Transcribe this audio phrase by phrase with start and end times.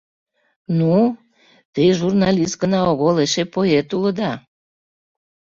[0.77, 1.03] Ну-у,
[1.73, 4.31] те журналист гына огыл, эше поэт улыда.